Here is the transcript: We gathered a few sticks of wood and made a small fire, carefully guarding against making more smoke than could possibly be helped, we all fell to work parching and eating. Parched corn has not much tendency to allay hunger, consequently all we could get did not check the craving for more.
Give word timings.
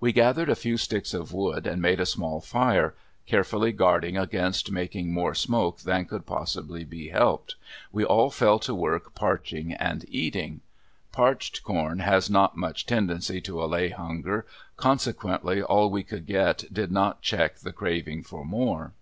We 0.00 0.10
gathered 0.12 0.50
a 0.50 0.56
few 0.56 0.76
sticks 0.76 1.14
of 1.14 1.32
wood 1.32 1.64
and 1.64 1.80
made 1.80 2.00
a 2.00 2.04
small 2.04 2.40
fire, 2.40 2.96
carefully 3.24 3.70
guarding 3.70 4.16
against 4.18 4.72
making 4.72 5.12
more 5.12 5.32
smoke 5.32 5.82
than 5.82 6.06
could 6.06 6.26
possibly 6.26 6.82
be 6.82 7.10
helped, 7.10 7.54
we 7.92 8.04
all 8.04 8.30
fell 8.30 8.58
to 8.58 8.74
work 8.74 9.14
parching 9.14 9.72
and 9.72 10.04
eating. 10.08 10.62
Parched 11.12 11.62
corn 11.62 12.00
has 12.00 12.28
not 12.28 12.56
much 12.56 12.84
tendency 12.84 13.40
to 13.42 13.62
allay 13.62 13.90
hunger, 13.90 14.44
consequently 14.76 15.62
all 15.62 15.88
we 15.88 16.02
could 16.02 16.26
get 16.26 16.64
did 16.74 16.90
not 16.90 17.22
check 17.22 17.60
the 17.60 17.70
craving 17.72 18.24
for 18.24 18.44
more. 18.44 18.92